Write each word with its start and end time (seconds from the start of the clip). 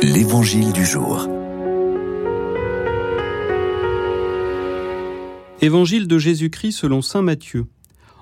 L'Évangile 0.00 0.72
du 0.72 0.86
jour. 0.86 1.26
Évangile 5.60 6.06
de 6.06 6.18
Jésus-Christ 6.18 6.72
selon 6.72 7.02
Saint 7.02 7.22
Matthieu. 7.22 7.66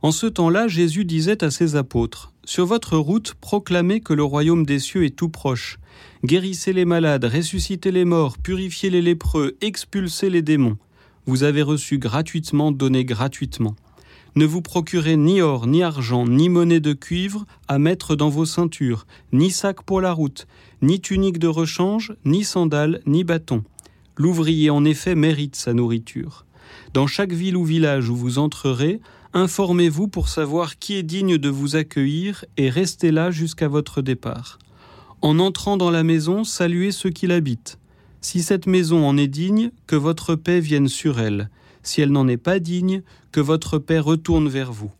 En 0.00 0.12
ce 0.12 0.26
temps-là, 0.26 0.68
Jésus 0.68 1.04
disait 1.04 1.42
à 1.42 1.50
ses 1.50 1.74
apôtres, 1.74 2.32
Sur 2.44 2.66
votre 2.66 2.96
route, 2.96 3.34
proclamez 3.40 4.00
que 4.00 4.14
le 4.14 4.22
royaume 4.22 4.64
des 4.64 4.78
cieux 4.78 5.04
est 5.04 5.16
tout 5.16 5.30
proche. 5.30 5.78
Guérissez 6.24 6.72
les 6.72 6.84
malades, 6.84 7.24
ressuscitez 7.24 7.90
les 7.90 8.04
morts, 8.04 8.38
purifiez 8.38 8.90
les 8.90 9.02
lépreux, 9.02 9.56
expulsez 9.60 10.30
les 10.30 10.42
démons. 10.42 10.78
Vous 11.26 11.42
avez 11.42 11.62
reçu 11.62 11.98
gratuitement, 11.98 12.70
donnez 12.70 13.04
gratuitement. 13.04 13.74
Ne 14.36 14.46
vous 14.46 14.62
procurez 14.62 15.16
ni 15.16 15.40
or, 15.40 15.68
ni 15.68 15.84
argent, 15.84 16.26
ni 16.26 16.48
monnaie 16.48 16.80
de 16.80 16.92
cuivre 16.92 17.46
à 17.68 17.78
mettre 17.78 18.16
dans 18.16 18.30
vos 18.30 18.46
ceintures, 18.46 19.06
ni 19.32 19.52
sac 19.52 19.82
pour 19.82 20.00
la 20.00 20.12
route, 20.12 20.48
ni 20.82 21.00
tunique 21.00 21.38
de 21.38 21.46
rechange, 21.46 22.14
ni 22.24 22.42
sandales, 22.42 23.00
ni 23.06 23.22
bâton. 23.22 23.62
L'ouvrier 24.16 24.70
en 24.70 24.84
effet 24.84 25.14
mérite 25.14 25.54
sa 25.54 25.72
nourriture. 25.72 26.46
Dans 26.94 27.06
chaque 27.06 27.32
ville 27.32 27.56
ou 27.56 27.64
village 27.64 28.08
où 28.08 28.16
vous 28.16 28.38
entrerez, 28.38 29.00
informez-vous 29.34 30.08
pour 30.08 30.28
savoir 30.28 30.78
qui 30.78 30.94
est 30.94 31.04
digne 31.04 31.38
de 31.38 31.48
vous 31.48 31.76
accueillir 31.76 32.44
et 32.56 32.70
restez 32.70 33.12
là 33.12 33.30
jusqu'à 33.30 33.68
votre 33.68 34.02
départ. 34.02 34.58
En 35.22 35.38
entrant 35.38 35.76
dans 35.76 35.90
la 35.90 36.02
maison, 36.02 36.42
saluez 36.42 36.90
ceux 36.90 37.10
qui 37.10 37.28
l'habitent. 37.28 37.78
Si 38.20 38.42
cette 38.42 38.66
maison 38.66 39.06
en 39.06 39.16
est 39.16 39.28
digne, 39.28 39.70
que 39.86 39.96
votre 39.96 40.34
paix 40.34 40.58
vienne 40.58 40.88
sur 40.88 41.20
elle 41.20 41.50
si 41.84 42.00
elle 42.00 42.10
n'en 42.10 42.26
est 42.26 42.36
pas 42.36 42.58
digne, 42.58 43.02
que 43.30 43.40
votre 43.40 43.78
paix 43.78 44.00
retourne 44.00 44.48
vers 44.48 44.72
vous. 44.72 44.90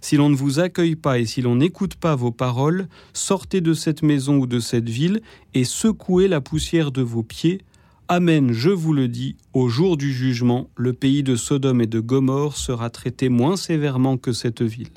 Si 0.00 0.16
l'on 0.16 0.30
ne 0.30 0.34
vous 0.34 0.58
accueille 0.58 0.96
pas 0.96 1.18
et 1.18 1.26
si 1.26 1.42
l'on 1.42 1.56
n'écoute 1.56 1.94
pas 1.94 2.16
vos 2.16 2.32
paroles, 2.32 2.88
sortez 3.12 3.60
de 3.60 3.72
cette 3.72 4.02
maison 4.02 4.38
ou 4.38 4.46
de 4.46 4.58
cette 4.58 4.88
ville 4.88 5.20
et 5.54 5.64
secouez 5.64 6.26
la 6.26 6.40
poussière 6.40 6.90
de 6.90 7.02
vos 7.02 7.22
pieds. 7.22 7.60
Amen, 8.08 8.52
je 8.52 8.70
vous 8.70 8.92
le 8.92 9.06
dis, 9.06 9.36
au 9.52 9.68
jour 9.68 9.96
du 9.96 10.12
jugement, 10.12 10.68
le 10.76 10.92
pays 10.92 11.22
de 11.22 11.36
Sodome 11.36 11.82
et 11.82 11.86
de 11.86 12.00
Gomorre 12.00 12.56
sera 12.56 12.90
traité 12.90 13.28
moins 13.28 13.56
sévèrement 13.56 14.16
que 14.16 14.32
cette 14.32 14.62
ville. 14.62 14.90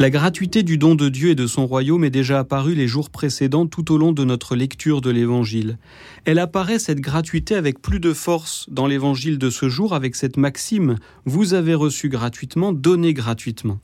La 0.00 0.10
gratuité 0.10 0.64
du 0.64 0.76
don 0.76 0.96
de 0.96 1.08
Dieu 1.08 1.30
et 1.30 1.34
de 1.36 1.46
son 1.46 1.68
royaume 1.68 2.02
est 2.02 2.10
déjà 2.10 2.40
apparue 2.40 2.74
les 2.74 2.88
jours 2.88 3.10
précédents 3.10 3.66
tout 3.66 3.92
au 3.92 3.96
long 3.96 4.10
de 4.10 4.24
notre 4.24 4.56
lecture 4.56 5.00
de 5.00 5.08
l'Évangile. 5.08 5.78
Elle 6.24 6.40
apparaît 6.40 6.80
cette 6.80 7.00
gratuité 7.00 7.54
avec 7.54 7.80
plus 7.80 8.00
de 8.00 8.12
force 8.12 8.66
dans 8.68 8.88
l'Évangile 8.88 9.38
de 9.38 9.50
ce 9.50 9.68
jour 9.68 9.94
avec 9.94 10.16
cette 10.16 10.36
maxime⁇ 10.36 10.92
Vous 11.26 11.54
avez 11.54 11.74
reçu 11.74 12.08
gratuitement, 12.08 12.72
donnez 12.72 13.14
gratuitement⁇ 13.14 13.74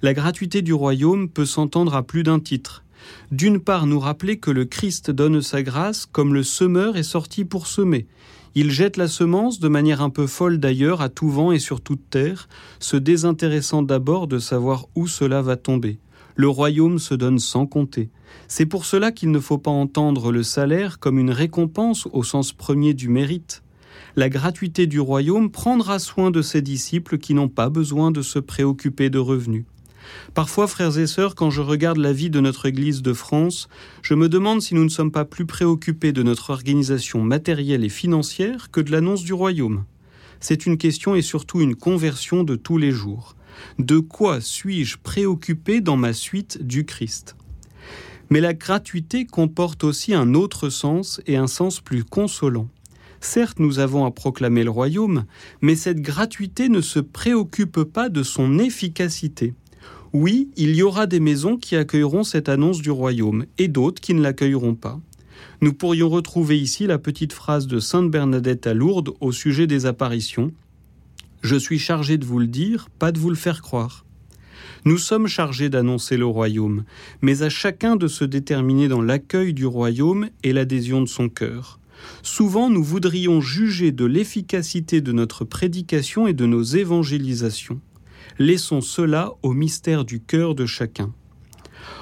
La 0.00 0.14
gratuité 0.14 0.62
du 0.62 0.72
royaume 0.72 1.28
peut 1.28 1.46
s'entendre 1.46 1.94
à 1.94 2.02
plus 2.02 2.22
d'un 2.22 2.40
titre. 2.40 2.82
D'une 3.30 3.60
part, 3.60 3.86
nous 3.86 4.00
rappeler 4.00 4.38
que 4.38 4.50
le 4.50 4.64
Christ 4.64 5.10
donne 5.10 5.42
sa 5.42 5.62
grâce 5.62 6.06
comme 6.06 6.32
le 6.32 6.42
semeur 6.42 6.96
est 6.96 7.02
sorti 7.02 7.44
pour 7.44 7.66
semer. 7.66 8.06
Il 8.56 8.70
jette 8.70 8.96
la 8.96 9.08
semence 9.08 9.58
de 9.58 9.66
manière 9.66 10.00
un 10.00 10.10
peu 10.10 10.28
folle 10.28 10.58
d'ailleurs 10.58 11.00
à 11.00 11.08
tout 11.08 11.28
vent 11.28 11.50
et 11.50 11.58
sur 11.58 11.80
toute 11.80 12.08
terre, 12.08 12.48
se 12.78 12.96
désintéressant 12.96 13.82
d'abord 13.82 14.28
de 14.28 14.38
savoir 14.38 14.86
où 14.94 15.08
cela 15.08 15.42
va 15.42 15.56
tomber. 15.56 15.98
Le 16.36 16.48
royaume 16.48 17.00
se 17.00 17.14
donne 17.14 17.40
sans 17.40 17.66
compter. 17.66 18.10
C'est 18.46 18.66
pour 18.66 18.84
cela 18.84 19.10
qu'il 19.10 19.32
ne 19.32 19.40
faut 19.40 19.58
pas 19.58 19.72
entendre 19.72 20.30
le 20.30 20.44
salaire 20.44 21.00
comme 21.00 21.18
une 21.18 21.32
récompense 21.32 22.06
au 22.12 22.22
sens 22.22 22.52
premier 22.52 22.94
du 22.94 23.08
mérite. 23.08 23.64
La 24.14 24.28
gratuité 24.28 24.86
du 24.86 25.00
royaume 25.00 25.50
prendra 25.50 25.98
soin 25.98 26.30
de 26.30 26.40
ses 26.40 26.62
disciples 26.62 27.18
qui 27.18 27.34
n'ont 27.34 27.48
pas 27.48 27.70
besoin 27.70 28.12
de 28.12 28.22
se 28.22 28.38
préoccuper 28.38 29.10
de 29.10 29.18
revenus. 29.18 29.64
Parfois, 30.34 30.66
frères 30.66 30.98
et 30.98 31.06
sœurs, 31.06 31.34
quand 31.34 31.50
je 31.50 31.60
regarde 31.60 31.98
la 31.98 32.12
vie 32.12 32.30
de 32.30 32.40
notre 32.40 32.66
Église 32.66 33.02
de 33.02 33.12
France, 33.12 33.68
je 34.02 34.14
me 34.14 34.28
demande 34.28 34.62
si 34.62 34.74
nous 34.74 34.84
ne 34.84 34.88
sommes 34.88 35.12
pas 35.12 35.24
plus 35.24 35.46
préoccupés 35.46 36.12
de 36.12 36.22
notre 36.22 36.50
organisation 36.50 37.22
matérielle 37.22 37.84
et 37.84 37.88
financière 37.88 38.70
que 38.70 38.80
de 38.80 38.90
l'annonce 38.90 39.24
du 39.24 39.32
royaume. 39.32 39.84
C'est 40.40 40.66
une 40.66 40.76
question 40.76 41.14
et 41.14 41.22
surtout 41.22 41.60
une 41.60 41.74
conversion 41.74 42.44
de 42.44 42.56
tous 42.56 42.78
les 42.78 42.90
jours. 42.90 43.36
De 43.78 43.98
quoi 43.98 44.40
suis-je 44.40 44.98
préoccupé 45.02 45.80
dans 45.80 45.96
ma 45.96 46.12
suite 46.12 46.62
du 46.62 46.84
Christ? 46.84 47.36
Mais 48.30 48.40
la 48.40 48.54
gratuité 48.54 49.26
comporte 49.26 49.84
aussi 49.84 50.14
un 50.14 50.34
autre 50.34 50.68
sens 50.68 51.20
et 51.26 51.36
un 51.36 51.46
sens 51.46 51.80
plus 51.80 52.04
consolant. 52.04 52.68
Certes, 53.20 53.58
nous 53.58 53.78
avons 53.78 54.04
à 54.04 54.10
proclamer 54.10 54.64
le 54.64 54.70
royaume, 54.70 55.24
mais 55.62 55.76
cette 55.76 56.00
gratuité 56.00 56.68
ne 56.68 56.82
se 56.82 57.00
préoccupe 57.00 57.82
pas 57.84 58.10
de 58.10 58.22
son 58.22 58.58
efficacité. 58.58 59.54
Oui, 60.14 60.48
il 60.56 60.76
y 60.76 60.84
aura 60.84 61.08
des 61.08 61.18
maisons 61.18 61.56
qui 61.56 61.74
accueilleront 61.74 62.22
cette 62.22 62.48
annonce 62.48 62.80
du 62.80 62.92
royaume 62.92 63.46
et 63.58 63.66
d'autres 63.66 64.00
qui 64.00 64.14
ne 64.14 64.22
l'accueilleront 64.22 64.76
pas. 64.76 65.00
Nous 65.60 65.72
pourrions 65.72 66.08
retrouver 66.08 66.56
ici 66.56 66.86
la 66.86 66.98
petite 66.98 67.32
phrase 67.32 67.66
de 67.66 67.80
Sainte 67.80 68.12
Bernadette 68.12 68.68
à 68.68 68.74
Lourdes 68.74 69.10
au 69.20 69.32
sujet 69.32 69.66
des 69.66 69.86
apparitions. 69.86 70.52
Je 71.42 71.56
suis 71.56 71.80
chargé 71.80 72.16
de 72.16 72.24
vous 72.24 72.38
le 72.38 72.46
dire, 72.46 72.90
pas 73.00 73.10
de 73.10 73.18
vous 73.18 73.28
le 73.28 73.34
faire 73.34 73.60
croire. 73.60 74.04
Nous 74.84 74.98
sommes 74.98 75.26
chargés 75.26 75.68
d'annoncer 75.68 76.16
le 76.16 76.26
royaume, 76.26 76.84
mais 77.20 77.42
à 77.42 77.48
chacun 77.48 77.96
de 77.96 78.06
se 78.06 78.24
déterminer 78.24 78.86
dans 78.86 79.02
l'accueil 79.02 79.52
du 79.52 79.66
royaume 79.66 80.28
et 80.44 80.52
l'adhésion 80.52 81.00
de 81.00 81.08
son 81.08 81.28
cœur. 81.28 81.80
Souvent, 82.22 82.70
nous 82.70 82.84
voudrions 82.84 83.40
juger 83.40 83.90
de 83.90 84.04
l'efficacité 84.04 85.00
de 85.00 85.10
notre 85.10 85.44
prédication 85.44 86.28
et 86.28 86.34
de 86.34 86.46
nos 86.46 86.62
évangélisations. 86.62 87.80
Laissons 88.38 88.80
cela 88.80 89.32
au 89.42 89.52
mystère 89.52 90.04
du 90.04 90.20
cœur 90.20 90.54
de 90.54 90.66
chacun. 90.66 91.12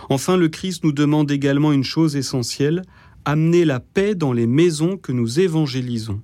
Enfin, 0.08 0.36
le 0.36 0.48
Christ 0.48 0.84
nous 0.84 0.92
demande 0.92 1.30
également 1.30 1.72
une 1.72 1.84
chose 1.84 2.16
essentielle, 2.16 2.82
amener 3.24 3.64
la 3.64 3.80
paix 3.80 4.14
dans 4.14 4.32
les 4.32 4.46
maisons 4.46 4.96
que 4.96 5.12
nous 5.12 5.40
évangélisons. 5.40 6.20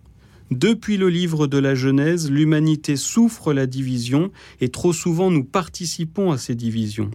Depuis 0.50 0.96
le 0.96 1.10
livre 1.10 1.46
de 1.46 1.58
la 1.58 1.74
Genèse, 1.74 2.30
l'humanité 2.30 2.96
souffre 2.96 3.52
la 3.52 3.66
division 3.66 4.30
et 4.62 4.70
trop 4.70 4.94
souvent 4.94 5.30
nous 5.30 5.44
participons 5.44 6.32
à 6.32 6.38
ces 6.38 6.54
divisions. 6.54 7.10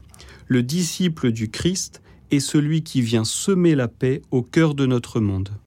Le 0.47 0.61
disciple 0.61 1.31
du 1.31 1.49
Christ 1.49 2.03
est 2.29 2.39
celui 2.39 2.83
qui 2.83 3.01
vient 3.01 3.23
semer 3.23 3.73
la 3.73 3.87
paix 3.87 4.21
au 4.29 4.43
cœur 4.43 4.75
de 4.75 4.85
notre 4.85 5.19
monde. 5.19 5.49